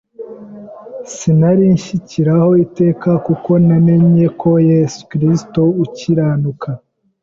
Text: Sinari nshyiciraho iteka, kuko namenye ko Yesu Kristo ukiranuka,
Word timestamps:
Sinari 1.13 1.63
nshyiciraho 1.75 2.49
iteka, 2.65 3.09
kuko 3.25 3.51
namenye 3.65 4.25
ko 4.41 4.49
Yesu 4.71 4.99
Kristo 5.11 5.61
ukiranuka, 5.83 6.69